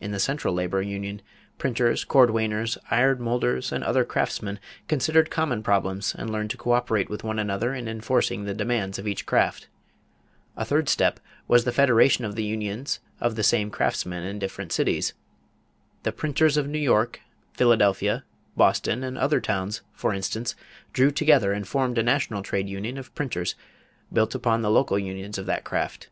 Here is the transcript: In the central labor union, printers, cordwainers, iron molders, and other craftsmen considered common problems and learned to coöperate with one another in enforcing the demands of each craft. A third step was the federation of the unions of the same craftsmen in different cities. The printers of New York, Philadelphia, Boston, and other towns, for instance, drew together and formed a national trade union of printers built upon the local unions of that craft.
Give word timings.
In 0.00 0.10
the 0.10 0.18
central 0.18 0.54
labor 0.54 0.80
union, 0.80 1.20
printers, 1.58 2.02
cordwainers, 2.02 2.78
iron 2.90 3.20
molders, 3.20 3.72
and 3.72 3.84
other 3.84 4.06
craftsmen 4.06 4.58
considered 4.88 5.30
common 5.30 5.62
problems 5.62 6.14
and 6.14 6.30
learned 6.30 6.48
to 6.52 6.56
coöperate 6.56 7.10
with 7.10 7.22
one 7.22 7.38
another 7.38 7.74
in 7.74 7.86
enforcing 7.86 8.44
the 8.44 8.54
demands 8.54 8.98
of 8.98 9.06
each 9.06 9.26
craft. 9.26 9.68
A 10.56 10.64
third 10.64 10.88
step 10.88 11.20
was 11.46 11.64
the 11.64 11.72
federation 11.72 12.24
of 12.24 12.36
the 12.36 12.44
unions 12.44 13.00
of 13.20 13.34
the 13.34 13.42
same 13.42 13.70
craftsmen 13.70 14.24
in 14.24 14.38
different 14.38 14.72
cities. 14.72 15.12
The 16.04 16.10
printers 16.12 16.56
of 16.56 16.66
New 16.66 16.78
York, 16.78 17.20
Philadelphia, 17.52 18.24
Boston, 18.56 19.04
and 19.04 19.18
other 19.18 19.42
towns, 19.42 19.82
for 19.92 20.14
instance, 20.14 20.54
drew 20.94 21.10
together 21.10 21.52
and 21.52 21.68
formed 21.68 21.98
a 21.98 22.02
national 22.02 22.42
trade 22.42 22.66
union 22.70 22.96
of 22.96 23.14
printers 23.14 23.54
built 24.10 24.34
upon 24.34 24.62
the 24.62 24.70
local 24.70 24.98
unions 24.98 25.36
of 25.36 25.44
that 25.44 25.64
craft. 25.64 26.08